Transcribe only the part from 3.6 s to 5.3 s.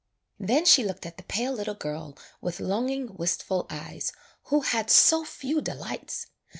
eyes, who had so